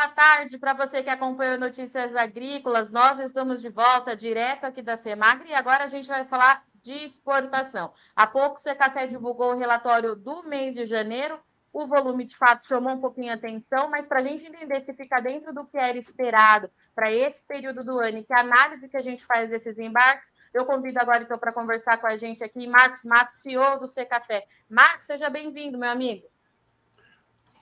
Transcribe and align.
boa 0.00 0.08
tarde 0.08 0.56
para 0.56 0.72
você 0.72 1.02
que 1.02 1.10
acompanha 1.10 1.58
Notícias 1.58 2.16
Agrícolas. 2.16 2.90
Nós 2.90 3.18
estamos 3.20 3.60
de 3.60 3.68
volta 3.68 4.16
direto 4.16 4.64
aqui 4.64 4.80
da 4.80 4.96
FEMAGRE 4.96 5.50
e 5.50 5.54
agora 5.54 5.84
a 5.84 5.88
gente 5.88 6.08
vai 6.08 6.24
falar 6.24 6.64
de 6.82 7.04
exportação. 7.04 7.92
Há 8.16 8.26
pouco 8.26 8.56
o 8.58 8.76
Café 8.76 9.06
divulgou 9.06 9.52
o 9.52 9.58
relatório 9.58 10.16
do 10.16 10.42
mês 10.44 10.74
de 10.74 10.86
janeiro. 10.86 11.38
O 11.70 11.86
volume 11.86 12.24
de 12.24 12.34
fato 12.34 12.66
chamou 12.66 12.94
um 12.94 13.00
pouquinho 13.00 13.30
a 13.30 13.34
atenção, 13.34 13.90
mas 13.90 14.08
para 14.08 14.20
a 14.20 14.22
gente 14.22 14.46
entender 14.46 14.80
se 14.80 14.94
fica 14.94 15.20
dentro 15.20 15.52
do 15.52 15.66
que 15.66 15.76
era 15.76 15.98
esperado 15.98 16.70
para 16.94 17.12
esse 17.12 17.46
período 17.46 17.84
do 17.84 17.98
ano 17.98 18.18
e 18.18 18.24
que 18.24 18.32
análise 18.32 18.88
que 18.88 18.96
a 18.96 19.02
gente 19.02 19.22
faz 19.26 19.50
desses 19.50 19.78
embarques, 19.78 20.32
eu 20.54 20.64
convido 20.64 20.98
agora 20.98 21.24
então 21.24 21.38
para 21.38 21.52
conversar 21.52 21.98
com 21.98 22.06
a 22.06 22.16
gente 22.16 22.42
aqui 22.42 22.66
Marcos 22.66 23.04
Matos, 23.04 23.42
CEO 23.42 23.78
do 23.78 23.86
Café. 24.08 24.46
Marcos, 24.66 25.04
seja 25.04 25.28
bem-vindo, 25.28 25.76
meu 25.76 25.90
amigo. 25.90 26.26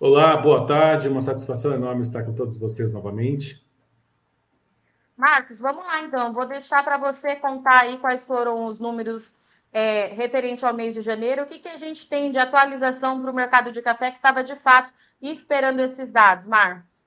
Olá, 0.01 0.37
boa 0.37 0.65
tarde. 0.65 1.09
Uma 1.09 1.21
satisfação 1.21 1.75
enorme 1.75 2.03
estar 2.03 2.23
com 2.23 2.33
todos 2.33 2.57
vocês 2.57 2.93
novamente. 2.93 3.61
Marcos, 5.17 5.59
vamos 5.59 5.85
lá 5.85 6.03
então. 6.03 6.33
Vou 6.33 6.47
deixar 6.47 6.85
para 6.85 6.97
você 6.97 7.35
contar 7.35 7.81
aí 7.81 7.99
quais 7.99 8.25
foram 8.25 8.67
os 8.67 8.79
números 8.79 9.33
é, 9.73 10.07
referente 10.07 10.65
ao 10.65 10.73
mês 10.73 10.95
de 10.95 11.01
janeiro. 11.01 11.43
O 11.43 11.47
que, 11.47 11.59
que 11.59 11.67
a 11.67 11.77
gente 11.77 12.09
tem 12.09 12.31
de 12.31 12.39
atualização 12.39 13.21
para 13.21 13.33
o 13.33 13.35
mercado 13.35 13.73
de 13.73 13.83
café 13.83 14.13
que 14.13 14.19
estava 14.19 14.45
de 14.45 14.55
fato 14.55 14.93
esperando 15.21 15.81
esses 15.81 16.13
dados, 16.13 16.47
Marcos? 16.47 17.03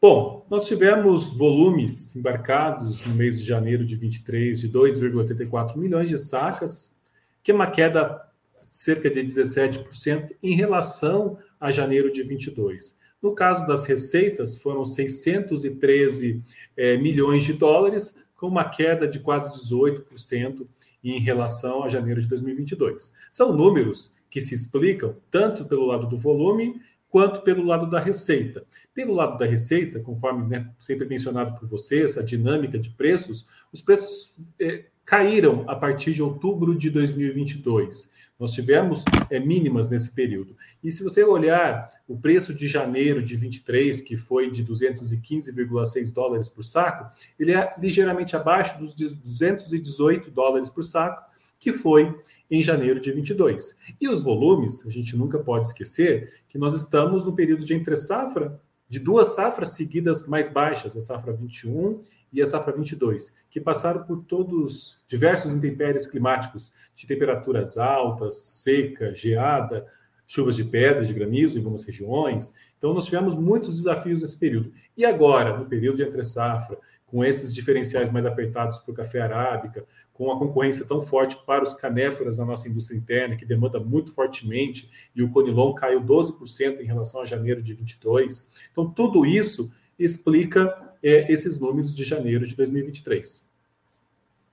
Bom, 0.00 0.46
nós 0.48 0.66
tivemos 0.66 1.36
volumes 1.36 2.16
embarcados 2.16 3.04
no 3.04 3.14
mês 3.14 3.38
de 3.38 3.44
janeiro 3.44 3.84
de 3.84 3.94
23 3.94 4.58
de 4.58 4.70
2,84 4.70 5.76
milhões 5.76 6.08
de 6.08 6.16
sacas, 6.16 6.96
que 7.42 7.50
é 7.50 7.54
uma 7.54 7.70
queda 7.70 8.26
cerca 8.62 9.10
de 9.10 9.20
17% 9.20 10.30
em 10.42 10.54
relação 10.54 11.36
a 11.60 11.70
janeiro 11.70 12.10
de 12.10 12.22
22. 12.22 12.98
No 13.22 13.34
caso 13.34 13.66
das 13.66 13.84
receitas, 13.84 14.56
foram 14.56 14.84
613 14.84 16.42
é, 16.76 16.96
milhões 16.96 17.44
de 17.44 17.52
dólares, 17.52 18.16
com 18.34 18.46
uma 18.46 18.64
queda 18.64 19.06
de 19.06 19.20
quase 19.20 19.52
18% 19.60 20.66
em 21.04 21.20
relação 21.20 21.84
a 21.84 21.88
janeiro 21.88 22.20
de 22.20 22.26
2022. 22.26 23.12
São 23.30 23.54
números 23.54 24.14
que 24.30 24.40
se 24.40 24.54
explicam 24.54 25.16
tanto 25.30 25.64
pelo 25.66 25.86
lado 25.86 26.06
do 26.06 26.16
volume 26.16 26.80
quanto 27.10 27.42
pelo 27.42 27.64
lado 27.64 27.90
da 27.90 27.98
receita. 27.98 28.64
Pelo 28.94 29.12
lado 29.12 29.36
da 29.36 29.44
receita, 29.44 29.98
conforme 30.00 30.48
né, 30.48 30.70
sempre 30.78 31.06
mencionado 31.06 31.58
por 31.58 31.68
vocês, 31.68 32.16
a 32.16 32.22
dinâmica 32.22 32.78
de 32.78 32.90
preços, 32.90 33.46
os 33.72 33.82
preços 33.82 34.34
é, 34.58 34.84
caíram 35.04 35.64
a 35.66 35.74
partir 35.74 36.12
de 36.12 36.22
outubro 36.22 36.74
de 36.76 36.88
2022. 36.88 38.12
Nós 38.40 38.52
tivemos 38.52 39.04
é, 39.28 39.38
mínimas 39.38 39.90
nesse 39.90 40.12
período. 40.12 40.56
E 40.82 40.90
se 40.90 41.04
você 41.04 41.22
olhar 41.22 41.90
o 42.08 42.16
preço 42.16 42.54
de 42.54 42.66
janeiro 42.66 43.22
de 43.22 43.36
23, 43.36 44.00
que 44.00 44.16
foi 44.16 44.50
de 44.50 44.64
215,6 44.64 46.14
dólares 46.14 46.48
por 46.48 46.64
saco, 46.64 47.14
ele 47.38 47.52
é 47.52 47.74
ligeiramente 47.78 48.34
abaixo 48.34 48.78
dos 48.78 48.94
218 48.94 50.30
dólares 50.30 50.70
por 50.70 50.82
saco, 50.82 51.22
que 51.58 51.70
foi 51.70 52.18
em 52.50 52.62
janeiro 52.62 52.98
de 52.98 53.12
22. 53.12 53.76
E 54.00 54.08
os 54.08 54.22
volumes, 54.22 54.86
a 54.86 54.90
gente 54.90 55.14
nunca 55.14 55.38
pode 55.38 55.66
esquecer 55.66 56.32
que 56.48 56.56
nós 56.56 56.74
estamos 56.74 57.26
no 57.26 57.36
período 57.36 57.64
de 57.64 57.74
entre 57.74 57.94
safra, 57.94 58.58
de 58.88 58.98
duas 58.98 59.34
safras 59.34 59.68
seguidas 59.70 60.26
mais 60.26 60.48
baixas, 60.48 60.96
a 60.96 61.00
safra 61.02 61.32
21 61.32 62.00
e 62.32 62.40
a 62.40 62.46
safra 62.46 62.72
22, 62.72 63.34
que 63.50 63.60
passaram 63.60 64.04
por 64.04 64.24
todos 64.24 65.00
diversos 65.08 65.52
intempéries 65.54 66.06
climáticos, 66.06 66.70
de 66.94 67.06
temperaturas 67.06 67.78
altas, 67.78 68.36
seca, 68.36 69.14
geada, 69.14 69.86
chuvas 70.26 70.54
de 70.54 70.64
pedra, 70.64 71.04
de 71.04 71.12
granizo 71.12 71.56
em 71.56 71.60
algumas 71.60 71.84
regiões. 71.84 72.54
Então, 72.78 72.94
nós 72.94 73.06
tivemos 73.06 73.34
muitos 73.34 73.74
desafios 73.74 74.22
nesse 74.22 74.38
período. 74.38 74.72
E 74.96 75.04
agora, 75.04 75.58
no 75.58 75.66
período 75.66 75.96
de 75.96 76.04
entre 76.04 76.22
safra, 76.22 76.78
com 77.04 77.24
esses 77.24 77.52
diferenciais 77.52 78.10
mais 78.10 78.24
apertados 78.24 78.78
para 78.78 78.92
o 78.92 78.94
café 78.94 79.20
arábica, 79.20 79.84
com 80.12 80.30
a 80.30 80.38
concorrência 80.38 80.86
tão 80.86 81.02
forte 81.02 81.36
para 81.44 81.64
os 81.64 81.74
canéforas 81.74 82.38
na 82.38 82.44
nossa 82.44 82.68
indústria 82.68 82.96
interna, 82.96 83.36
que 83.36 83.44
demanda 83.44 83.80
muito 83.80 84.14
fortemente, 84.14 84.88
e 85.16 85.22
o 85.22 85.30
Conilon 85.30 85.74
caiu 85.74 86.00
12% 86.00 86.80
em 86.80 86.84
relação 86.84 87.22
a 87.22 87.26
janeiro 87.26 87.60
de 87.60 87.74
22. 87.74 88.50
Então, 88.70 88.88
tudo 88.88 89.26
isso 89.26 89.72
explica 89.98 90.89
é, 91.02 91.30
esses 91.30 91.58
números 91.58 91.94
de 91.94 92.04
janeiro 92.04 92.46
de 92.46 92.54
2023. 92.54 93.48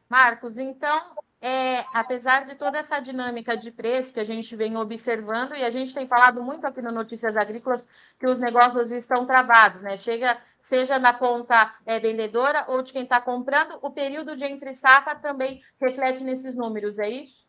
Marcos, 0.10 0.58
então, 0.58 1.16
é, 1.42 1.80
apesar 1.94 2.46
de 2.46 2.56
toda 2.56 2.78
essa 2.78 3.00
dinâmica 3.00 3.56
de 3.56 3.72
preço 3.72 4.14
que 4.14 4.20
a 4.20 4.24
gente 4.24 4.56
vem 4.56 4.76
observando, 4.78 5.56
e 5.56 5.64
a 5.64 5.70
gente 5.70 5.94
tem 5.94 6.08
falado 6.08 6.42
muito 6.42 6.66
aqui 6.66 6.82
no 6.82 6.92
Notícias 6.92 7.36
Agrícolas 7.36 7.88
que 8.20 8.28
os 8.28 8.40
negócios 8.40 8.92
estão 8.92 9.26
travados, 9.26 9.82
né? 9.82 9.98
Chega, 9.98 10.38
seja 10.60 10.98
na 10.98 11.14
ponta 11.14 11.76
é, 11.86 12.00
vendedora 12.00 12.66
ou 12.68 12.82
de 12.82 12.94
quem 12.94 13.04
está 13.04 13.22
comprando, 13.22 13.78
o 13.82 13.92
período 13.92 14.36
de 14.36 14.46
entre 14.46 14.74
safra 14.74 15.16
também 15.16 15.62
reflete 15.80 16.24
nesses 16.24 16.56
números, 16.56 17.00
é 17.00 17.10
isso? 17.10 17.47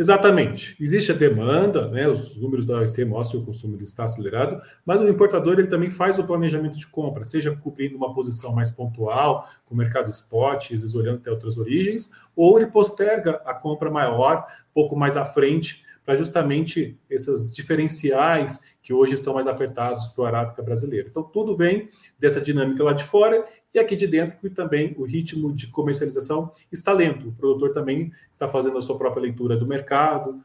Exatamente. 0.00 0.74
Existe 0.80 1.12
a 1.12 1.14
demanda, 1.14 1.88
né? 1.88 2.08
os 2.08 2.38
números 2.40 2.64
da 2.64 2.78
OEC 2.78 3.04
mostram 3.04 3.40
que 3.40 3.44
o 3.44 3.46
consumo 3.48 3.76
está 3.82 4.04
acelerado, 4.04 4.58
mas 4.84 4.98
o 4.98 5.06
importador 5.06 5.58
ele 5.58 5.68
também 5.68 5.90
faz 5.90 6.18
o 6.18 6.24
planejamento 6.24 6.78
de 6.78 6.86
compra, 6.86 7.26
seja 7.26 7.54
cobrindo 7.54 7.98
uma 7.98 8.14
posição 8.14 8.50
mais 8.54 8.70
pontual, 8.70 9.46
com 9.66 9.74
o 9.74 9.76
mercado 9.76 10.08
spot, 10.08 10.72
às 10.72 10.80
vezes 10.80 10.94
olhando 10.94 11.18
até 11.18 11.30
outras 11.30 11.58
origens, 11.58 12.10
ou 12.34 12.58
ele 12.58 12.68
posterga 12.68 13.42
a 13.44 13.52
compra 13.52 13.90
maior, 13.90 14.46
pouco 14.72 14.96
mais 14.96 15.18
à 15.18 15.26
frente, 15.26 15.84
para 16.04 16.16
justamente 16.16 16.98
esses 17.08 17.54
diferenciais 17.54 18.76
que 18.82 18.92
hoje 18.92 19.14
estão 19.14 19.34
mais 19.34 19.46
apertados 19.46 20.08
para 20.08 20.22
o 20.22 20.26
arábica 20.26 20.62
brasileiro. 20.62 21.08
Então, 21.08 21.22
tudo 21.22 21.56
vem 21.56 21.88
dessa 22.18 22.40
dinâmica 22.40 22.82
lá 22.82 22.92
de 22.92 23.04
fora 23.04 23.44
e 23.72 23.78
aqui 23.78 23.94
de 23.94 24.06
dentro 24.06 24.38
que 24.38 24.50
também 24.50 24.94
o 24.98 25.04
ritmo 25.04 25.52
de 25.54 25.68
comercialização 25.68 26.50
está 26.72 26.92
lento. 26.92 27.28
O 27.28 27.32
produtor 27.32 27.72
também 27.72 28.10
está 28.30 28.48
fazendo 28.48 28.78
a 28.78 28.80
sua 28.80 28.98
própria 28.98 29.22
leitura 29.22 29.56
do 29.56 29.66
mercado, 29.66 30.42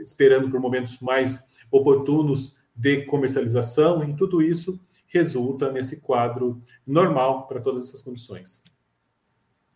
esperando 0.00 0.50
por 0.50 0.60
momentos 0.60 0.98
mais 1.00 1.46
oportunos 1.70 2.56
de 2.74 3.02
comercialização, 3.02 4.02
e 4.02 4.14
tudo 4.14 4.42
isso 4.42 4.80
resulta 5.06 5.70
nesse 5.70 6.00
quadro 6.00 6.60
normal 6.84 7.46
para 7.46 7.60
todas 7.60 7.88
essas 7.88 8.02
condições. 8.02 8.64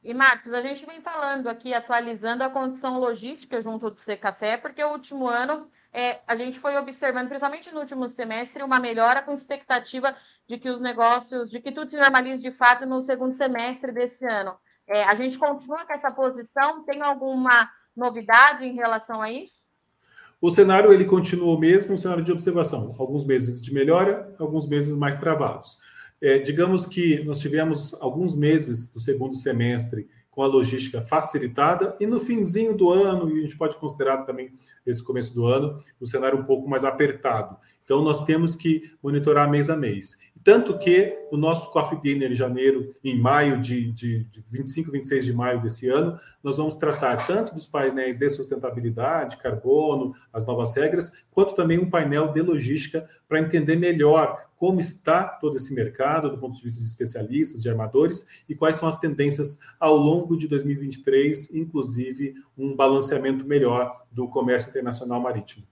E, 0.08 0.14
Marcos, 0.14 0.54
a 0.54 0.62
gente 0.62 0.86
vem 0.86 1.02
falando 1.02 1.48
aqui, 1.48 1.74
atualizando 1.74 2.42
a 2.42 2.48
condição 2.48 2.98
logística 2.98 3.60
junto 3.60 3.90
do 3.90 4.00
Secafé, 4.00 4.56
porque 4.56 4.82
o 4.82 4.92
último 4.92 5.28
ano 5.28 5.68
é, 5.92 6.20
a 6.26 6.34
gente 6.34 6.58
foi 6.58 6.78
observando, 6.78 7.28
principalmente 7.28 7.70
no 7.70 7.80
último 7.80 8.08
semestre, 8.08 8.62
uma 8.62 8.80
melhora 8.80 9.20
com 9.20 9.34
expectativa 9.34 10.16
de 10.46 10.56
que 10.56 10.70
os 10.70 10.80
negócios, 10.80 11.50
de 11.50 11.60
que 11.60 11.70
tudo 11.70 11.90
se 11.90 11.98
normalize 11.98 12.42
de 12.42 12.50
fato 12.50 12.86
no 12.86 13.02
segundo 13.02 13.34
semestre 13.34 13.92
desse 13.92 14.26
ano. 14.26 14.56
É, 14.86 15.04
a 15.04 15.14
gente 15.14 15.36
continua 15.36 15.84
com 15.84 15.92
essa 15.92 16.10
posição? 16.10 16.82
Tem 16.84 17.02
alguma 17.02 17.68
novidade 17.94 18.64
em 18.64 18.76
relação 18.76 19.20
a 19.20 19.30
isso? 19.30 19.68
O 20.40 20.50
cenário 20.50 20.90
ele 20.90 21.04
continua 21.04 21.54
o 21.54 21.60
mesmo, 21.60 21.98
cenário 21.98 22.24
de 22.24 22.32
observação. 22.32 22.96
Alguns 22.98 23.26
meses 23.26 23.60
de 23.60 23.74
melhora, 23.74 24.34
alguns 24.38 24.66
meses 24.66 24.96
mais 24.96 25.18
travados. 25.18 25.76
É, 26.20 26.38
digamos 26.38 26.86
que 26.86 27.22
nós 27.24 27.38
tivemos 27.38 27.94
alguns 28.00 28.36
meses 28.36 28.92
do 28.92 29.00
segundo 29.00 29.36
semestre 29.36 30.08
com 30.30 30.42
a 30.42 30.46
logística 30.46 31.02
facilitada 31.02 31.96
e 31.98 32.06
no 32.06 32.20
finzinho 32.20 32.76
do 32.76 32.90
ano, 32.90 33.28
e 33.28 33.38
a 33.38 33.42
gente 33.42 33.56
pode 33.56 33.76
considerar 33.76 34.18
também 34.18 34.52
esse 34.86 35.02
começo 35.02 35.34
do 35.34 35.46
ano, 35.46 35.82
o 36.00 36.06
cenário 36.06 36.38
um 36.38 36.44
pouco 36.44 36.68
mais 36.68 36.84
apertado. 36.84 37.56
Então, 37.84 38.02
nós 38.02 38.24
temos 38.24 38.54
que 38.54 38.82
monitorar 39.02 39.50
mês 39.50 39.68
a 39.68 39.76
mês. 39.76 40.16
Tanto 40.44 40.78
que 40.78 41.16
o 41.30 41.36
nosso 41.36 41.72
Coffee 41.72 42.00
Dinner 42.00 42.30
em 42.30 42.34
janeiro, 42.34 42.94
em 43.04 43.18
maio 43.18 43.60
de, 43.60 43.92
de, 43.92 44.24
de 44.24 44.44
25, 44.50 44.90
26 44.90 45.24
de 45.24 45.32
maio 45.32 45.60
desse 45.60 45.88
ano, 45.88 46.18
nós 46.42 46.56
vamos 46.56 46.76
tratar 46.76 47.26
tanto 47.26 47.54
dos 47.54 47.66
painéis 47.66 48.18
de 48.18 48.28
sustentabilidade, 48.28 49.36
carbono, 49.36 50.14
as 50.32 50.46
novas 50.46 50.74
regras, 50.74 51.12
quanto 51.30 51.54
também 51.54 51.78
um 51.78 51.90
painel 51.90 52.32
de 52.32 52.40
logística 52.40 53.08
para 53.28 53.40
entender 53.40 53.76
melhor 53.76 54.48
como 54.56 54.80
está 54.80 55.22
todo 55.22 55.56
esse 55.56 55.72
mercado 55.72 56.28
do 56.28 56.38
ponto 56.38 56.56
de 56.56 56.62
vista 56.62 56.80
de 56.80 56.86
especialistas, 56.86 57.62
de 57.62 57.70
armadores 57.70 58.26
e 58.48 58.54
quais 58.54 58.76
são 58.76 58.88
as 58.88 58.98
tendências 58.98 59.60
ao 59.78 59.96
longo 59.96 60.36
de 60.36 60.48
2023, 60.48 61.54
inclusive 61.54 62.34
um 62.56 62.74
balanceamento 62.74 63.46
melhor 63.46 64.04
do 64.10 64.26
comércio 64.28 64.68
internacional 64.70 65.20
marítimo. 65.20 65.64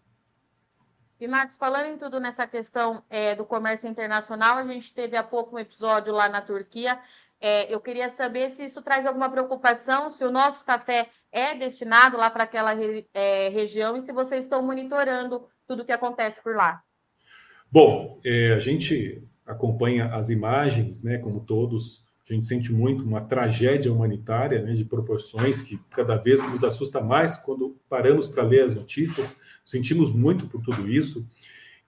E, 1.18 1.26
Marcos, 1.26 1.56
falando 1.56 1.86
em 1.86 1.96
tudo 1.96 2.20
nessa 2.20 2.46
questão 2.46 3.02
é, 3.08 3.34
do 3.34 3.44
comércio 3.44 3.88
internacional, 3.88 4.58
a 4.58 4.66
gente 4.66 4.92
teve 4.92 5.16
há 5.16 5.22
pouco 5.22 5.56
um 5.56 5.58
episódio 5.58 6.12
lá 6.12 6.28
na 6.28 6.42
Turquia. 6.42 6.98
É, 7.40 7.72
eu 7.72 7.80
queria 7.80 8.10
saber 8.10 8.50
se 8.50 8.64
isso 8.64 8.82
traz 8.82 9.06
alguma 9.06 9.30
preocupação, 9.30 10.10
se 10.10 10.24
o 10.24 10.30
nosso 10.30 10.64
café 10.64 11.08
é 11.32 11.54
destinado 11.54 12.16
lá 12.16 12.30
para 12.30 12.44
aquela 12.44 12.72
é, 13.14 13.48
região 13.48 13.96
e 13.96 14.00
se 14.00 14.12
vocês 14.12 14.44
estão 14.44 14.62
monitorando 14.62 15.46
tudo 15.66 15.82
o 15.82 15.84
que 15.84 15.92
acontece 15.92 16.42
por 16.42 16.54
lá. 16.54 16.82
Bom, 17.70 18.20
é, 18.24 18.52
a 18.52 18.60
gente 18.60 19.22
acompanha 19.44 20.14
as 20.14 20.30
imagens, 20.30 21.02
né, 21.02 21.18
como 21.18 21.40
todos, 21.40 22.05
a 22.28 22.34
gente 22.34 22.46
sente 22.46 22.72
muito 22.72 23.04
uma 23.04 23.20
tragédia 23.20 23.92
humanitária 23.92 24.62
né, 24.62 24.74
de 24.74 24.84
proporções 24.84 25.62
que 25.62 25.78
cada 25.90 26.16
vez 26.16 26.42
nos 26.50 26.64
assusta 26.64 27.00
mais 27.00 27.38
quando 27.38 27.76
paramos 27.88 28.28
para 28.28 28.42
ler 28.42 28.64
as 28.64 28.74
notícias 28.74 29.40
sentimos 29.66 30.12
muito 30.12 30.46
por 30.46 30.62
tudo 30.62 30.88
isso. 30.88 31.26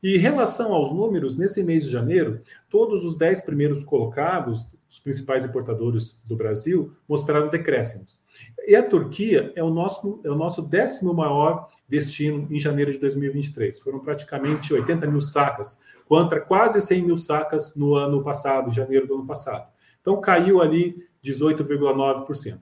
E 0.02 0.16
em 0.16 0.18
relação 0.18 0.72
aos 0.72 0.92
números, 0.92 1.36
nesse 1.36 1.62
mês 1.62 1.84
de 1.84 1.90
janeiro, 1.90 2.40
todos 2.68 3.04
os 3.04 3.16
10 3.16 3.42
primeiros 3.42 3.82
colocados, 3.82 4.66
os 4.88 4.98
principais 4.98 5.44
importadores 5.44 6.20
do 6.26 6.36
Brasil, 6.36 6.92
mostraram 7.08 7.48
decréscimos. 7.48 8.18
E 8.66 8.76
a 8.76 8.82
Turquia 8.82 9.52
é 9.56 9.62
o 9.62 9.70
nosso, 9.70 10.20
é 10.24 10.30
o 10.30 10.34
nosso 10.34 10.62
décimo 10.62 11.14
maior 11.14 11.68
destino 11.88 12.46
em 12.50 12.58
janeiro 12.58 12.92
de 12.92 12.98
2023. 12.98 13.78
Foram 13.80 13.98
praticamente 13.98 14.72
80 14.72 15.06
mil 15.06 15.20
sacas, 15.20 15.80
contra 16.06 16.40
quase 16.40 16.80
100 16.80 17.02
mil 17.02 17.16
sacas 17.16 17.74
no 17.74 17.94
ano 17.94 18.22
passado, 18.22 18.68
em 18.68 18.72
janeiro 18.72 19.06
do 19.06 19.14
ano 19.14 19.26
passado. 19.26 19.68
Então 20.08 20.22
caiu 20.22 20.62
ali 20.62 21.06
18,9% 21.22 22.60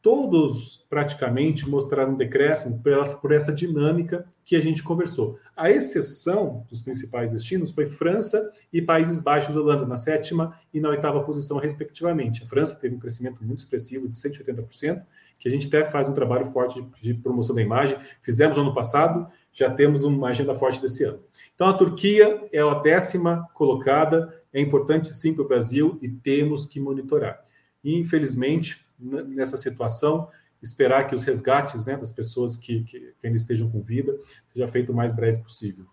todos 0.00 0.86
praticamente 0.88 1.68
mostraram 1.68 2.14
decréscimo 2.14 2.80
por 3.20 3.32
essa 3.32 3.52
dinâmica 3.52 4.24
que 4.44 4.56
a 4.56 4.60
gente 4.60 4.82
conversou. 4.82 5.38
A 5.56 5.70
exceção 5.70 6.64
dos 6.70 6.80
principais 6.80 7.32
destinos 7.32 7.72
foi 7.72 7.86
França 7.86 8.50
e 8.72 8.80
Países 8.80 9.20
Baixos, 9.20 9.56
Holanda, 9.56 9.84
na 9.84 9.96
sétima 9.96 10.56
e 10.72 10.80
na 10.80 10.88
oitava 10.88 11.22
posição, 11.22 11.58
respectivamente. 11.58 12.44
A 12.44 12.46
França 12.46 12.76
teve 12.76 12.94
um 12.94 12.98
crescimento 12.98 13.44
muito 13.44 13.58
expressivo 13.58 14.08
de 14.08 14.16
180%, 14.16 15.02
que 15.38 15.48
a 15.48 15.50
gente 15.50 15.66
até 15.66 15.84
faz 15.84 16.08
um 16.08 16.14
trabalho 16.14 16.46
forte 16.52 16.80
de, 16.80 17.12
de 17.12 17.14
promoção 17.14 17.54
da 17.54 17.60
imagem. 17.60 17.98
Fizemos 18.22 18.56
no 18.56 18.62
ano 18.62 18.74
passado, 18.74 19.28
já 19.52 19.70
temos 19.70 20.02
uma 20.02 20.28
agenda 20.28 20.54
forte 20.54 20.80
desse 20.80 21.04
ano. 21.04 21.22
Então, 21.54 21.66
a 21.66 21.72
Turquia 21.72 22.48
é 22.52 22.60
a 22.60 22.74
décima 22.74 23.48
colocada, 23.54 24.42
é 24.52 24.60
importante 24.60 25.12
sim 25.12 25.34
para 25.34 25.42
o 25.44 25.48
Brasil 25.48 25.98
e 26.00 26.08
temos 26.08 26.66
que 26.66 26.78
monitorar. 26.78 27.42
E, 27.82 27.98
infelizmente, 27.98 28.84
nessa 28.98 29.56
situação, 29.56 30.28
esperar 30.62 31.06
que 31.06 31.14
os 31.14 31.24
resgates 31.24 31.84
né, 31.84 31.96
das 31.96 32.12
pessoas 32.12 32.56
que, 32.56 32.82
que, 32.84 33.14
que 33.18 33.26
ainda 33.26 33.36
estejam 33.36 33.70
com 33.70 33.80
vida 33.80 34.18
seja 34.46 34.66
feito 34.68 34.92
o 34.92 34.94
mais 34.94 35.12
breve 35.12 35.42
possível. 35.42 35.86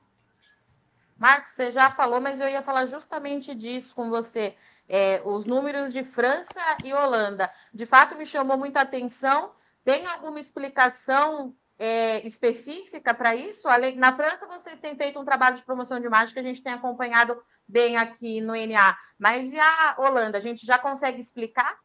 Marcos, 1.18 1.52
você 1.52 1.72
já 1.72 1.90
falou, 1.92 2.20
mas 2.20 2.42
eu 2.42 2.50
ia 2.50 2.62
falar 2.62 2.86
justamente 2.86 3.56
disso 3.56 3.96
com 3.96 4.10
você. 4.10 4.56
É, 4.88 5.22
os 5.26 5.46
números 5.46 5.94
de 5.94 6.04
França 6.04 6.60
e 6.84 6.94
Holanda, 6.94 7.50
de 7.74 7.86
fato, 7.86 8.16
me 8.16 8.26
chamou 8.26 8.58
muita 8.58 8.82
atenção. 8.82 9.52
Tem 9.84 10.06
alguma 10.06 10.40
explicação 10.40 11.56
é, 11.78 12.26
específica 12.26 13.14
para 13.14 13.36
isso? 13.36 13.68
Além, 13.68 13.96
na 13.96 14.16
França, 14.16 14.48
vocês 14.48 14.80
têm 14.80 14.96
feito 14.96 15.20
um 15.20 15.26
trabalho 15.26 15.58
de 15.58 15.64
promoção 15.64 16.00
de 16.00 16.06
imagem 16.06 16.34
que 16.34 16.40
a 16.40 16.44
gente 16.44 16.62
tem 16.62 16.74
acompanhado 16.74 17.42
bem 17.68 17.98
aqui 17.98 18.42
no 18.42 18.56
NA. 18.56 18.98
Mas 19.18 19.54
e 19.54 19.60
a 19.60 19.96
Holanda? 19.98 20.38
A 20.38 20.42
gente 20.42 20.66
já 20.66 20.78
consegue 20.78 21.20
explicar? 21.20 21.78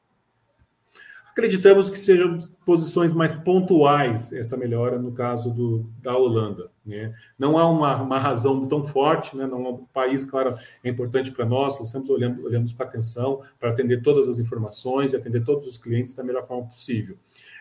Acreditamos 1.40 1.88
que 1.88 1.98
sejam 1.98 2.36
posições 2.66 3.14
mais 3.14 3.34
pontuais 3.34 4.30
essa 4.30 4.58
melhora 4.58 4.98
no 4.98 5.10
caso 5.10 5.50
do, 5.50 5.90
da 6.02 6.14
Holanda. 6.14 6.70
Né? 6.84 7.14
Não 7.38 7.56
há 7.56 7.66
uma, 7.66 8.02
uma 8.02 8.18
razão 8.18 8.68
tão 8.68 8.84
forte, 8.84 9.34
né? 9.34 9.46
não 9.46 9.64
é 9.64 9.68
um 9.70 9.78
país, 9.86 10.26
claro, 10.26 10.54
é 10.84 10.90
importante 10.90 11.32
para 11.32 11.46
nós, 11.46 11.78
nós 11.78 11.86
estamos 11.86 12.10
olhando, 12.10 12.44
olhamos 12.44 12.74
com 12.74 12.82
atenção 12.82 13.40
para 13.58 13.70
atender 13.70 14.02
todas 14.02 14.28
as 14.28 14.38
informações 14.38 15.14
e 15.14 15.16
atender 15.16 15.42
todos 15.42 15.66
os 15.66 15.78
clientes 15.78 16.12
da 16.12 16.22
melhor 16.22 16.46
forma 16.46 16.68
possível. 16.68 17.16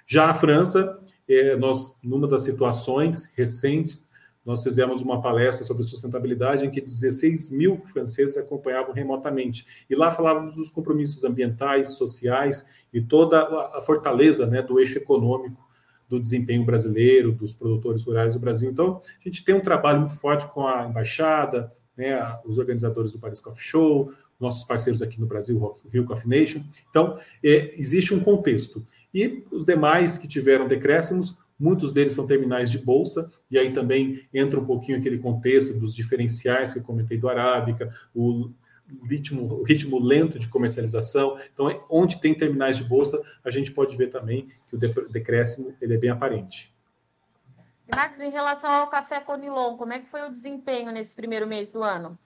Já 0.05 0.29
a 0.29 0.33
França, 0.33 0.99
é, 1.25 1.55
nós, 1.55 1.97
numa 2.03 2.27
das 2.27 2.41
situações 2.41 3.31
recentes, 3.33 4.08
nós 4.49 4.63
fizemos 4.63 5.03
uma 5.03 5.21
palestra 5.21 5.63
sobre 5.63 5.83
sustentabilidade 5.83 6.65
em 6.65 6.71
que 6.71 6.81
16 6.81 7.51
mil 7.51 7.83
franceses 7.93 8.35
acompanhavam 8.35 8.91
remotamente. 8.91 9.63
E 9.87 9.93
lá 9.93 10.11
falávamos 10.11 10.55
dos 10.55 10.71
compromissos 10.71 11.23
ambientais, 11.23 11.91
sociais 11.91 12.67
e 12.91 12.99
toda 12.99 13.43
a 13.77 13.79
fortaleza 13.83 14.47
né, 14.47 14.59
do 14.63 14.79
eixo 14.79 14.97
econômico 14.97 15.63
do 16.09 16.19
desempenho 16.19 16.65
brasileiro, 16.65 17.31
dos 17.31 17.53
produtores 17.53 18.03
rurais 18.03 18.33
do 18.33 18.39
Brasil. 18.39 18.71
Então, 18.71 18.99
a 19.23 19.29
gente 19.29 19.45
tem 19.45 19.53
um 19.53 19.61
trabalho 19.61 19.99
muito 19.99 20.15
forte 20.15 20.47
com 20.47 20.65
a 20.65 20.87
embaixada, 20.87 21.71
né, 21.95 22.19
os 22.43 22.57
organizadores 22.57 23.13
do 23.13 23.19
Paris 23.19 23.39
Coffee 23.39 23.63
Show, 23.63 24.11
nossos 24.39 24.63
parceiros 24.63 25.03
aqui 25.03 25.21
no 25.21 25.27
Brasil, 25.27 25.75
Rio 25.93 26.05
Coffee 26.05 26.27
Nation. 26.27 26.63
Então, 26.89 27.19
é, 27.43 27.79
existe 27.79 28.15
um 28.15 28.19
contexto. 28.19 28.83
E 29.13 29.43
os 29.51 29.63
demais 29.63 30.17
que 30.17 30.27
tiveram 30.27 30.67
decréscimos, 30.67 31.37
muitos 31.59 31.91
deles 31.91 32.13
são 32.13 32.25
terminais 32.25 32.71
de 32.71 32.77
bolsa, 32.77 33.31
e 33.51 33.57
aí 33.57 33.73
também 33.73 34.27
entra 34.33 34.59
um 34.59 34.65
pouquinho 34.65 34.97
aquele 34.97 35.19
contexto 35.19 35.77
dos 35.77 35.93
diferenciais 35.93 36.73
que 36.73 36.79
eu 36.79 36.83
comentei 36.83 37.17
do 37.17 37.27
Arábica, 37.27 37.93
o 38.15 38.51
ritmo, 39.03 39.59
o 39.59 39.63
ritmo 39.63 39.99
lento 39.99 40.39
de 40.39 40.47
comercialização. 40.47 41.37
Então, 41.53 41.69
é, 41.69 41.79
onde 41.89 42.19
tem 42.19 42.33
terminais 42.33 42.77
de 42.77 42.83
bolsa, 42.83 43.21
a 43.43 43.49
gente 43.49 43.71
pode 43.71 43.95
ver 43.95 44.09
também 44.09 44.47
que 44.67 44.75
o 44.75 44.79
decréscimo 45.09 45.75
ele 45.81 45.95
é 45.95 45.97
bem 45.97 46.09
aparente. 46.09 46.73
Max, 47.93 48.19
em 48.19 48.29
relação 48.29 48.69
ao 48.69 48.87
café 48.87 49.19
Conilon, 49.19 49.75
como 49.75 49.93
é 49.93 49.99
que 49.99 50.09
foi 50.09 50.27
o 50.27 50.31
desempenho 50.31 50.91
nesse 50.91 51.15
primeiro 51.15 51.47
mês 51.47 51.71
do 51.71 51.81
ano? 51.81 52.17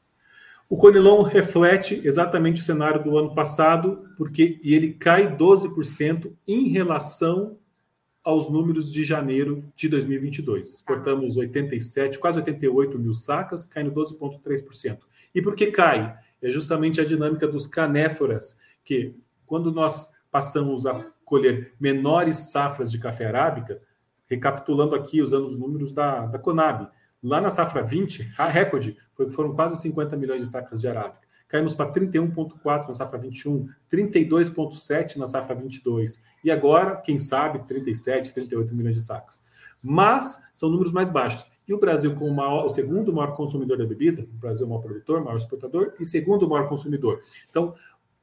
O 0.70 0.78
Conilon 0.78 1.22
reflete 1.22 2.02
exatamente 2.04 2.62
o 2.62 2.64
cenário 2.64 3.04
do 3.04 3.18
ano 3.18 3.34
passado, 3.34 4.10
porque 4.18 4.60
ele 4.64 4.94
cai 4.94 5.36
12% 5.36 6.34
em 6.48 6.70
relação 6.70 7.58
aos 8.24 8.50
números 8.50 8.92
de 8.92 9.04
janeiro 9.04 9.64
de 9.76 9.90
2022. 9.90 10.74
Exportamos 10.74 11.38
87, 11.38 12.20
quase 12.20 12.40
88 12.40 12.98
mil 12.98 13.14
sacas, 13.14 13.66
caindo 13.66 13.92
12,3%. 13.92 15.00
E 15.36 15.42
por 15.42 15.56
que 15.56 15.68
cai? 15.68 16.18
é 16.44 16.50
justamente 16.50 17.00
a 17.00 17.06
dinâmica 17.06 17.48
dos 17.48 17.66
canéforas, 17.66 18.60
que 18.84 19.16
quando 19.48 19.72
nós 19.72 20.12
passamos 20.30 20.86
a 20.86 20.94
colher 21.24 21.74
menores 21.80 22.52
safras 22.52 22.92
de 22.92 23.00
café 23.00 23.26
arábica, 23.26 23.82
recapitulando 24.28 24.94
aqui, 24.94 25.22
usando 25.22 25.46
os 25.46 25.58
números 25.58 25.94
da, 25.94 26.26
da 26.26 26.38
Conab, 26.38 26.90
lá 27.24 27.40
na 27.40 27.50
safra 27.50 27.82
20, 27.82 28.34
a 28.38 28.46
recorde 28.46 28.98
foi, 29.16 29.32
foram 29.32 29.56
quase 29.56 29.82
50 29.82 30.18
milhões 30.18 30.44
de 30.44 30.50
sacas 30.50 30.82
de 30.82 30.88
arábica. 30.88 31.26
Caímos 31.54 31.76
para 31.76 31.94
31,4 31.94 32.88
na 32.88 32.96
safra 32.96 33.20
21, 33.20 33.70
32,7 33.92 35.18
na 35.18 35.28
safra 35.28 35.54
22, 35.54 36.24
e 36.44 36.50
agora, 36.50 36.96
quem 36.96 37.20
sabe, 37.20 37.60
37, 37.68 38.34
38 38.34 38.74
milhões 38.74 38.96
de 38.96 39.04
sacas. 39.04 39.40
Mas 39.80 40.50
são 40.52 40.68
números 40.68 40.92
mais 40.92 41.10
baixos. 41.10 41.46
E 41.68 41.72
o 41.72 41.80
Brasil, 41.80 42.16
como 42.16 42.32
o, 42.32 42.34
maior, 42.34 42.66
o 42.66 42.70
segundo 42.70 43.14
maior 43.14 43.36
consumidor 43.36 43.78
da 43.78 43.86
bebida, 43.86 44.24
o 44.24 44.38
Brasil 44.40 44.64
é 44.64 44.66
o 44.66 44.70
maior 44.72 44.82
produtor, 44.82 45.24
maior 45.24 45.36
exportador 45.36 45.94
e 46.00 46.06
segundo 46.06 46.50
maior 46.50 46.68
consumidor. 46.68 47.22
Então, 47.48 47.76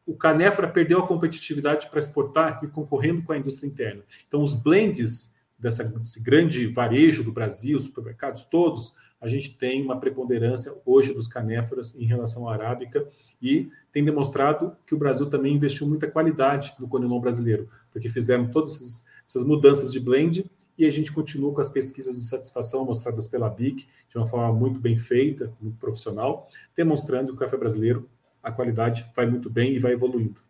o 0.04 0.16
Canefra 0.16 0.66
perdeu 0.66 0.98
a 0.98 1.06
competitividade 1.06 1.88
para 1.88 2.00
exportar 2.00 2.58
e 2.64 2.66
concorrendo 2.66 3.22
com 3.22 3.32
a 3.32 3.38
indústria 3.38 3.68
interna. 3.68 4.02
Então, 4.26 4.42
os 4.42 4.54
blends 4.54 5.32
dessa, 5.56 5.84
desse 5.84 6.20
grande 6.20 6.66
varejo 6.66 7.22
do 7.22 7.30
Brasil, 7.30 7.76
os 7.76 7.84
supermercados 7.84 8.44
todos, 8.44 8.92
a 9.20 9.28
gente 9.28 9.56
tem 9.56 9.82
uma 9.82 10.00
preponderância 10.00 10.74
hoje 10.84 11.12
dos 11.12 11.28
canéforas 11.28 11.94
em 11.94 12.04
relação 12.04 12.48
à 12.48 12.54
arábica 12.54 13.06
e 13.40 13.68
tem 13.92 14.04
demonstrado 14.04 14.74
que 14.86 14.94
o 14.94 14.98
Brasil 14.98 15.28
também 15.28 15.54
investiu 15.54 15.86
muita 15.86 16.10
qualidade 16.10 16.74
no 16.78 16.88
conilon 16.88 17.20
brasileiro, 17.20 17.68
porque 17.92 18.08
fizeram 18.08 18.50
todas 18.50 19.04
essas 19.28 19.44
mudanças 19.44 19.92
de 19.92 20.00
blend 20.00 20.50
e 20.78 20.86
a 20.86 20.90
gente 20.90 21.12
continua 21.12 21.52
com 21.52 21.60
as 21.60 21.68
pesquisas 21.68 22.16
de 22.16 22.22
satisfação 22.22 22.86
mostradas 22.86 23.28
pela 23.28 23.50
BIC, 23.50 23.86
de 24.08 24.16
uma 24.16 24.26
forma 24.26 24.50
muito 24.52 24.80
bem 24.80 24.96
feita, 24.96 25.52
muito 25.60 25.76
profissional, 25.76 26.48
demonstrando 26.74 27.28
que 27.28 27.34
o 27.34 27.38
café 27.38 27.58
brasileiro, 27.58 28.08
a 28.42 28.50
qualidade 28.50 29.06
vai 29.14 29.26
muito 29.26 29.50
bem 29.50 29.74
e 29.74 29.78
vai 29.78 29.92
evoluindo. 29.92 30.40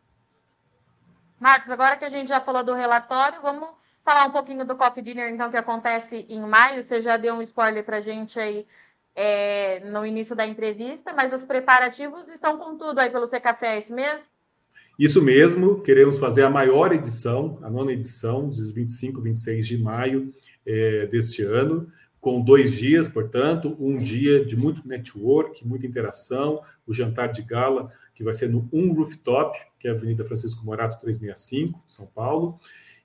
Marcos, 1.40 1.68
agora 1.70 1.96
que 1.96 2.04
a 2.04 2.08
gente 2.08 2.28
já 2.28 2.40
falou 2.40 2.62
do 2.62 2.74
relatório, 2.74 3.42
vamos 3.42 3.79
falar 4.10 4.26
um 4.26 4.32
pouquinho 4.32 4.64
do 4.64 4.74
Coffee 4.74 5.04
Dinner, 5.04 5.32
então, 5.32 5.52
que 5.52 5.56
acontece 5.56 6.26
em 6.28 6.40
maio. 6.40 6.82
Você 6.82 7.00
já 7.00 7.16
deu 7.16 7.34
um 7.34 7.42
spoiler 7.42 7.84
para 7.84 7.98
a 7.98 8.00
gente 8.00 8.40
aí 8.40 8.66
é, 9.14 9.80
no 9.88 10.04
início 10.04 10.34
da 10.34 10.44
entrevista, 10.44 11.12
mas 11.12 11.32
os 11.32 11.44
preparativos 11.44 12.28
estão 12.28 12.58
com 12.58 12.76
tudo 12.76 12.98
aí 12.98 13.08
pelo 13.08 13.28
C 13.28 13.38
Café, 13.38 13.76
é 13.76 13.78
isso 13.78 13.94
mesmo? 13.94 14.26
Isso 14.98 15.22
mesmo, 15.22 15.80
queremos 15.80 16.18
fazer 16.18 16.42
a 16.42 16.50
maior 16.50 16.92
edição, 16.92 17.58
a 17.62 17.70
nona 17.70 17.92
edição, 17.92 18.48
dos 18.48 18.72
25 18.72 19.20
e 19.20 19.22
26 19.22 19.66
de 19.68 19.78
maio 19.78 20.34
é, 20.66 21.06
deste 21.06 21.42
ano, 21.42 21.86
com 22.20 22.42
dois 22.42 22.72
dias, 22.72 23.06
portanto, 23.06 23.76
um 23.78 23.94
dia 23.94 24.44
de 24.44 24.56
muito 24.56 24.86
network, 24.86 25.66
muita 25.66 25.86
interação, 25.86 26.60
o 26.84 26.92
jantar 26.92 27.28
de 27.28 27.42
gala, 27.42 27.88
que 28.12 28.24
vai 28.24 28.34
ser 28.34 28.48
no 28.48 28.68
Um 28.72 28.92
Rooftop, 28.92 29.56
que 29.78 29.86
é 29.86 29.92
a 29.92 29.94
Avenida 29.94 30.24
Francisco 30.24 30.64
Morato 30.66 31.00
365, 31.00 31.82
São 31.86 32.06
Paulo. 32.06 32.58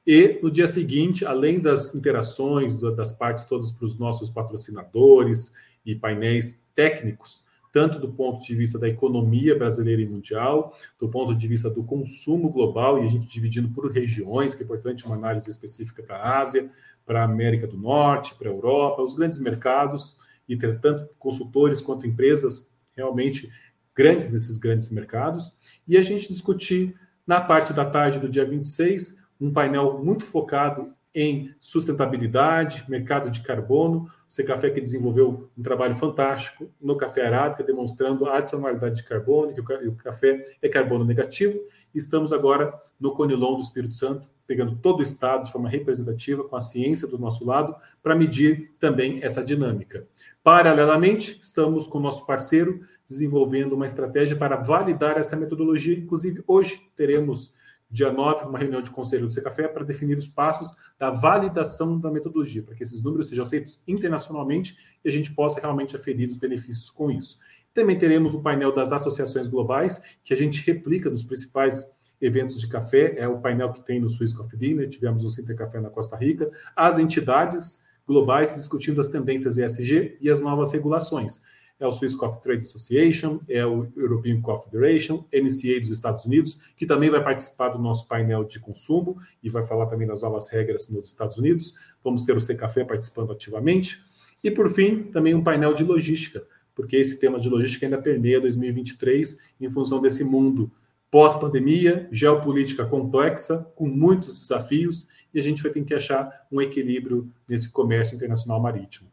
E 0.05 0.39
no 0.41 0.51
dia 0.51 0.67
seguinte, 0.67 1.25
além 1.25 1.59
das 1.59 1.95
interações, 1.95 2.75
das 2.75 3.11
partes 3.11 3.43
todas 3.45 3.71
para 3.71 3.85
os 3.85 3.97
nossos 3.97 4.29
patrocinadores 4.29 5.53
e 5.83 5.95
painéis 5.95 6.69
técnicos, 6.75 7.43
tanto 7.73 7.99
do 7.99 8.07
ponto 8.07 8.41
de 8.41 8.55
vista 8.55 8.79
da 8.79 8.87
economia 8.87 9.57
brasileira 9.57 10.01
e 10.01 10.07
mundial, 10.07 10.77
do 10.99 11.09
ponto 11.09 11.35
de 11.35 11.47
vista 11.47 11.69
do 11.69 11.83
consumo 11.83 12.49
global, 12.49 13.03
e 13.03 13.05
a 13.05 13.09
gente 13.09 13.27
dividindo 13.27 13.69
por 13.69 13.91
regiões, 13.91 14.53
que 14.53 14.61
é 14.61 14.65
importante 14.65 15.05
uma 15.05 15.15
análise 15.15 15.49
específica 15.49 16.01
para 16.01 16.17
a 16.17 16.39
Ásia, 16.39 16.71
para 17.05 17.21
a 17.21 17.25
América 17.25 17.67
do 17.67 17.77
Norte, 17.77 18.35
para 18.35 18.47
a 18.47 18.53
Europa, 18.53 19.01
os 19.01 19.15
grandes 19.15 19.39
mercados, 19.39 20.15
e 20.47 20.55
ter 20.55 20.79
tanto 20.79 21.09
consultores 21.17 21.81
quanto 21.81 22.07
empresas 22.07 22.73
realmente 22.95 23.51
grandes 23.95 24.29
nesses 24.29 24.57
grandes 24.57 24.89
mercados, 24.91 25.51
e 25.87 25.97
a 25.97 26.03
gente 26.03 26.31
discutir 26.31 26.95
na 27.25 27.41
parte 27.41 27.73
da 27.73 27.83
tarde 27.83 28.19
do 28.19 28.29
dia 28.29 28.45
26 28.45 29.24
um 29.39 29.51
painel 29.51 30.03
muito 30.03 30.23
focado 30.23 30.93
em 31.15 31.55
sustentabilidade, 31.61 32.83
mercado 32.89 33.31
de 33.31 33.39
carbono, 33.39 34.09
o 34.37 34.45
Café 34.45 34.69
que 34.69 34.81
desenvolveu 34.81 35.49
um 35.57 35.63
trabalho 35.63 35.95
fantástico 35.95 36.69
no 36.81 36.97
café 36.97 37.25
arábica, 37.25 37.63
demonstrando 37.63 38.25
a 38.25 38.37
adicionalidade 38.37 38.97
de 38.97 39.03
carbono, 39.03 39.53
que 39.53 39.61
o 39.61 39.95
café 39.95 40.43
é 40.61 40.67
carbono 40.67 41.05
negativo. 41.05 41.57
Estamos 41.93 42.33
agora 42.33 42.73
no 42.99 43.13
Conilon 43.13 43.55
do 43.55 43.61
Espírito 43.61 43.95
Santo, 43.95 44.27
pegando 44.45 44.75
todo 44.75 44.99
o 44.99 45.03
estado 45.03 45.45
de 45.45 45.53
forma 45.53 45.69
representativa, 45.69 46.43
com 46.43 46.57
a 46.57 46.59
ciência 46.59 47.07
do 47.07 47.17
nosso 47.17 47.45
lado, 47.45 47.73
para 48.03 48.13
medir 48.13 48.75
também 48.77 49.19
essa 49.23 49.41
dinâmica. 49.41 50.05
Paralelamente, 50.43 51.39
estamos 51.41 51.87
com 51.87 51.97
o 51.97 52.01
nosso 52.01 52.25
parceiro 52.25 52.81
desenvolvendo 53.07 53.73
uma 53.73 53.85
estratégia 53.85 54.35
para 54.35 54.57
validar 54.57 55.17
essa 55.17 55.37
metodologia. 55.37 55.97
Inclusive, 55.97 56.43
hoje 56.45 56.81
teremos 56.95 57.53
dia 57.89 58.11
9, 58.11 58.45
uma 58.45 58.59
reunião 58.59 58.81
de 58.81 58.89
conselho 58.89 59.27
do 59.27 59.33
Secafé 59.33 59.67
para 59.67 59.83
definir 59.83 60.17
os 60.17 60.27
passos 60.27 60.75
da 60.97 61.11
validação 61.11 61.99
da 61.99 62.11
metodologia, 62.11 62.63
para 62.63 62.75
que 62.75 62.83
esses 62.83 63.01
números 63.01 63.29
sejam 63.29 63.43
aceitos 63.43 63.83
internacionalmente 63.87 64.77
e 65.03 65.09
a 65.09 65.11
gente 65.11 65.33
possa 65.33 65.59
realmente 65.59 65.95
aferir 65.95 66.29
os 66.29 66.37
benefícios 66.37 66.89
com 66.89 67.11
isso. 67.11 67.37
Também 67.73 67.97
teremos 67.97 68.33
o 68.33 68.41
painel 68.41 68.73
das 68.73 68.91
associações 68.91 69.47
globais, 69.47 70.01
que 70.23 70.33
a 70.33 70.37
gente 70.37 70.65
replica 70.65 71.09
nos 71.09 71.23
principais 71.23 71.93
eventos 72.21 72.59
de 72.59 72.67
café, 72.67 73.15
é 73.17 73.27
o 73.27 73.39
painel 73.39 73.71
que 73.71 73.85
tem 73.85 73.99
no 73.99 74.09
Swiss 74.09 74.33
Coffee 74.33 74.57
Dinner, 74.57 74.89
tivemos 74.89 75.23
o 75.25 75.29
Sinter 75.29 75.55
Café 75.55 75.81
na 75.81 75.89
Costa 75.89 76.15
Rica, 76.15 76.49
as 76.75 76.97
entidades 76.97 77.83
globais 78.07 78.55
discutindo 78.55 79.01
as 79.01 79.09
tendências 79.09 79.57
ESG 79.57 80.17
e 80.21 80.29
as 80.29 80.39
novas 80.39 80.71
regulações 80.71 81.41
é 81.79 81.85
o 81.85 81.91
Swiss 81.91 82.15
Coffee 82.15 82.41
Trade 82.41 82.63
Association, 82.63 83.39
é 83.49 83.65
o 83.65 83.91
European 83.95 84.41
Coffee 84.41 84.71
Federation, 84.71 85.25
NCA 85.33 85.79
dos 85.79 85.89
Estados 85.89 86.25
Unidos, 86.25 86.59
que 86.75 86.85
também 86.85 87.09
vai 87.09 87.23
participar 87.23 87.69
do 87.69 87.79
nosso 87.79 88.07
painel 88.07 88.43
de 88.45 88.59
consumo 88.59 89.17
e 89.43 89.49
vai 89.49 89.65
falar 89.65 89.87
também 89.87 90.07
das 90.07 90.21
novas 90.21 90.49
regras 90.49 90.89
nos 90.89 91.07
Estados 91.07 91.37
Unidos. 91.37 91.73
Vamos 92.03 92.23
ter 92.23 92.35
o 92.35 92.39
Secafé 92.39 92.83
participando 92.83 93.31
ativamente. 93.31 94.01
E, 94.43 94.49
por 94.49 94.69
fim, 94.69 95.03
também 95.03 95.33
um 95.33 95.43
painel 95.43 95.73
de 95.73 95.83
logística, 95.83 96.45
porque 96.73 96.95
esse 96.95 97.19
tema 97.19 97.39
de 97.39 97.49
logística 97.49 97.85
ainda 97.85 98.01
permeia 98.01 98.39
2023 98.39 99.39
em 99.59 99.69
função 99.69 100.01
desse 100.01 100.23
mundo 100.23 100.71
pós-pandemia, 101.11 102.07
geopolítica 102.11 102.85
complexa, 102.85 103.71
com 103.75 103.87
muitos 103.87 104.37
desafios, 104.37 105.07
e 105.33 105.39
a 105.39 105.43
gente 105.43 105.63
vai 105.63 105.71
ter 105.71 105.83
que 105.83 105.93
achar 105.93 106.45
um 106.51 106.61
equilíbrio 106.61 107.31
nesse 107.47 107.69
comércio 107.69 108.15
internacional 108.15 108.61
marítimo. 108.61 109.09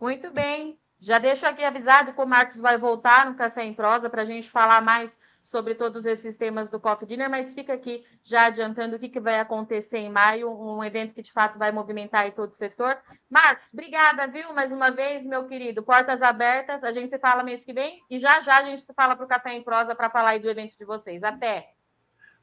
Muito 0.00 0.30
bem. 0.32 0.81
Já 1.02 1.18
deixo 1.18 1.44
aqui 1.44 1.64
avisado 1.64 2.12
que 2.12 2.20
o 2.20 2.26
Marcos 2.26 2.60
vai 2.60 2.78
voltar 2.78 3.26
no 3.26 3.34
Café 3.34 3.64
em 3.64 3.74
Prosa 3.74 4.08
para 4.08 4.22
a 4.22 4.24
gente 4.24 4.48
falar 4.48 4.80
mais 4.80 5.18
sobre 5.42 5.74
todos 5.74 6.06
esses 6.06 6.36
temas 6.36 6.70
do 6.70 6.78
Coffee 6.78 7.08
Dinner, 7.08 7.28
mas 7.28 7.54
fica 7.54 7.72
aqui 7.72 8.04
já 8.22 8.46
adiantando 8.46 8.94
o 8.94 8.98
que, 9.00 9.08
que 9.08 9.18
vai 9.18 9.40
acontecer 9.40 9.98
em 9.98 10.08
maio, 10.08 10.48
um 10.48 10.84
evento 10.84 11.12
que 11.12 11.20
de 11.20 11.32
fato 11.32 11.58
vai 11.58 11.72
movimentar 11.72 12.30
todo 12.30 12.52
o 12.52 12.54
setor. 12.54 12.96
Marcos, 13.28 13.70
obrigada, 13.72 14.28
viu? 14.28 14.52
Mais 14.54 14.70
uma 14.70 14.92
vez, 14.92 15.26
meu 15.26 15.44
querido, 15.44 15.82
portas 15.82 16.22
abertas, 16.22 16.84
a 16.84 16.92
gente 16.92 17.10
se 17.10 17.18
fala 17.18 17.42
mês 17.42 17.64
que 17.64 17.72
vem 17.72 18.00
e 18.08 18.16
já 18.16 18.40
já 18.40 18.58
a 18.58 18.64
gente 18.64 18.82
se 18.82 18.94
fala 18.94 19.16
para 19.16 19.24
o 19.24 19.28
Café 19.28 19.54
em 19.54 19.62
Prosa 19.64 19.96
para 19.96 20.08
falar 20.08 20.30
aí 20.30 20.38
do 20.38 20.48
evento 20.48 20.78
de 20.78 20.84
vocês. 20.84 21.24
Até! 21.24 21.72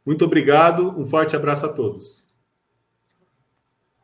Muito 0.05 0.25
obrigado, 0.25 0.99
um 0.99 1.05
forte 1.05 1.33
abraço 1.33 1.65
a 1.65 1.69
todos. 1.69 2.28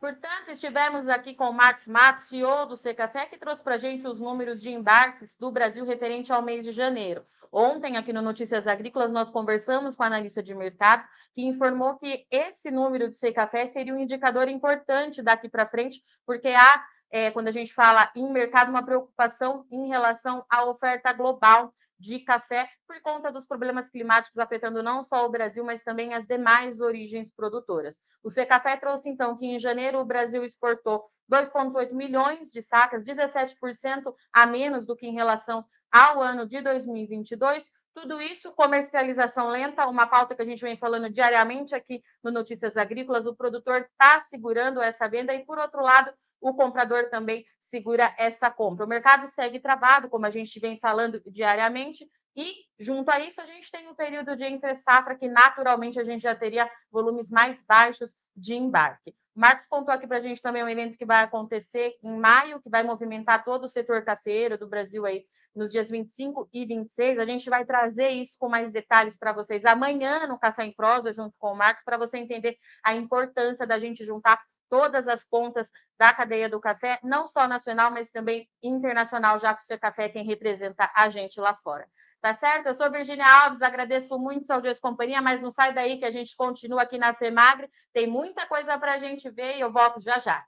Portanto, 0.05 0.49
estivemos 0.49 1.07
aqui 1.07 1.33
com 1.33 1.49
o 1.49 1.51
Max 1.51 1.87
Matos, 1.87 2.25
CEO 2.25 2.67
do 2.67 2.77
Secafé, 2.77 3.25
que 3.25 3.39
trouxe 3.39 3.63
para 3.63 3.73
a 3.73 3.77
gente 3.79 4.07
os 4.07 4.19
números 4.19 4.61
de 4.61 4.69
embarques 4.69 5.35
do 5.35 5.49
Brasil 5.49 5.83
referente 5.83 6.31
ao 6.31 6.43
mês 6.43 6.63
de 6.63 6.71
janeiro. 6.71 7.25
Ontem, 7.51 7.97
aqui 7.97 8.13
no 8.13 8.21
Notícias 8.21 8.67
Agrícolas, 8.67 9.11
nós 9.11 9.31
conversamos 9.31 9.95
com 9.95 10.03
a 10.03 10.05
analista 10.05 10.43
de 10.43 10.53
mercado, 10.53 11.03
que 11.33 11.41
informou 11.41 11.97
que 11.97 12.23
esse 12.29 12.69
número 12.69 13.09
de 13.09 13.17
Secafé 13.17 13.65
seria 13.65 13.95
um 13.95 13.99
indicador 13.99 14.47
importante 14.47 15.23
daqui 15.23 15.49
para 15.49 15.65
frente, 15.67 16.03
porque 16.23 16.49
há, 16.49 16.85
é, 17.09 17.31
quando 17.31 17.47
a 17.47 17.51
gente 17.51 17.73
fala 17.73 18.11
em 18.15 18.31
mercado, 18.31 18.69
uma 18.69 18.85
preocupação 18.85 19.65
em 19.71 19.87
relação 19.87 20.45
à 20.47 20.65
oferta 20.65 21.11
global 21.13 21.73
de 21.99 22.19
café 22.19 22.69
por 22.87 23.01
conta 23.01 23.31
dos 23.31 23.45
problemas 23.45 23.89
climáticos 23.89 24.37
afetando 24.37 24.83
não 24.83 25.03
só 25.03 25.25
o 25.25 25.29
Brasil, 25.29 25.63
mas 25.63 25.83
também 25.83 26.13
as 26.13 26.25
demais 26.25 26.81
origens 26.81 27.31
produtoras. 27.31 28.01
O 28.23 28.29
Secafé 28.29 28.75
trouxe 28.77 29.09
então 29.09 29.35
que 29.37 29.45
em 29.45 29.59
janeiro 29.59 29.99
o 29.99 30.05
Brasil 30.05 30.43
exportou 30.43 31.05
2,8 31.31 31.93
milhões 31.93 32.51
de 32.51 32.61
sacas, 32.61 33.03
17% 33.03 34.13
a 34.33 34.45
menos 34.45 34.85
do 34.85 34.95
que 34.95 35.07
em 35.07 35.13
relação 35.13 35.65
ao 35.91 36.21
ano 36.21 36.45
de 36.45 36.61
2022. 36.61 37.71
Tudo 37.95 38.21
isso, 38.21 38.51
comercialização 38.51 39.47
lenta, 39.47 39.87
uma 39.87 40.05
pauta 40.05 40.35
que 40.35 40.41
a 40.41 40.45
gente 40.45 40.61
vem 40.61 40.75
falando 40.75 41.09
diariamente 41.09 41.73
aqui 41.73 42.03
no 42.21 42.29
Notícias 42.29 42.75
Agrícolas. 42.75 43.25
O 43.25 43.33
produtor 43.33 43.87
está 43.89 44.19
segurando 44.19 44.81
essa 44.81 45.07
venda 45.07 45.33
e, 45.33 45.45
por 45.45 45.57
outro 45.57 45.81
lado, 45.81 46.13
o 46.41 46.53
comprador 46.53 47.09
também 47.09 47.45
segura 47.57 48.13
essa 48.17 48.51
compra. 48.51 48.85
O 48.85 48.89
mercado 48.89 49.27
segue 49.27 49.61
travado, 49.61 50.09
como 50.09 50.25
a 50.25 50.29
gente 50.29 50.59
vem 50.59 50.77
falando 50.77 51.23
diariamente, 51.25 52.05
e, 52.35 52.65
junto 52.77 53.09
a 53.09 53.19
isso, 53.21 53.39
a 53.39 53.45
gente 53.45 53.71
tem 53.71 53.87
um 53.87 53.95
período 53.95 54.35
de 54.35 54.43
entre-safra 54.43 55.15
que, 55.15 55.29
naturalmente, 55.29 55.97
a 55.97 56.03
gente 56.03 56.21
já 56.21 56.35
teria 56.35 56.69
volumes 56.91 57.31
mais 57.31 57.63
baixos 57.63 58.13
de 58.35 58.55
embarque. 58.55 59.15
Marcos 59.35 59.67
contou 59.67 59.93
aqui 59.93 60.07
para 60.07 60.17
a 60.17 60.21
gente 60.21 60.41
também 60.41 60.63
um 60.63 60.69
evento 60.69 60.97
que 60.97 61.05
vai 61.05 61.21
acontecer 61.21 61.93
em 62.01 62.17
maio, 62.17 62.61
que 62.61 62.69
vai 62.69 62.83
movimentar 62.83 63.43
todo 63.43 63.65
o 63.65 63.69
setor 63.69 64.03
cafeiro 64.03 64.57
do 64.57 64.67
Brasil 64.67 65.05
aí 65.05 65.25
nos 65.53 65.71
dias 65.71 65.89
25 65.89 66.47
e 66.53 66.65
26. 66.65 67.19
A 67.19 67.25
gente 67.25 67.49
vai 67.49 67.65
trazer 67.65 68.09
isso 68.09 68.37
com 68.39 68.47
mais 68.47 68.71
detalhes 68.71 69.17
para 69.17 69.33
vocês 69.33 69.65
amanhã 69.65 70.25
no 70.25 70.39
Café 70.39 70.63
em 70.63 70.73
Prosa, 70.73 71.11
junto 71.11 71.35
com 71.37 71.51
o 71.51 71.57
Marcos, 71.57 71.83
para 71.83 71.97
você 71.97 72.17
entender 72.17 72.57
a 72.83 72.95
importância 72.95 73.67
da 73.67 73.77
gente 73.77 74.05
juntar 74.05 74.41
todas 74.69 75.07
as 75.07 75.23
pontas 75.23 75.71
da 75.97 76.13
cadeia 76.13 76.49
do 76.49 76.59
café, 76.59 76.99
não 77.03 77.27
só 77.27 77.47
nacional, 77.47 77.91
mas 77.91 78.11
também 78.11 78.47
internacional, 78.61 79.39
já 79.39 79.53
que 79.53 79.61
o 79.61 79.65
seu 79.65 79.79
café 79.79 80.05
é 80.05 80.09
quem 80.09 80.25
representa 80.25 80.91
a 80.95 81.09
gente 81.09 81.39
lá 81.39 81.55
fora. 81.55 81.87
Tá 82.21 82.33
certo? 82.33 82.67
Eu 82.67 82.73
sou 82.73 82.91
Virginia 82.91 83.25
Alves, 83.43 83.61
agradeço 83.61 84.17
muito 84.17 84.49
ao 84.51 84.59
Dias 84.59 84.79
Companhia, 84.79 85.21
mas 85.21 85.39
não 85.39 85.51
sai 85.51 85.73
daí 85.73 85.99
que 85.99 86.05
a 86.05 86.11
gente 86.11 86.35
continua 86.35 86.81
aqui 86.81 86.97
na 86.97 87.13
FEMAGRE. 87.13 87.69
Tem 87.93 88.07
muita 88.07 88.47
coisa 88.47 88.77
para 88.79 88.93
a 88.93 88.99
gente 88.99 89.29
ver 89.29 89.57
e 89.57 89.61
eu 89.61 89.71
volto 89.71 90.01
já 90.01 90.17
já. 90.17 90.43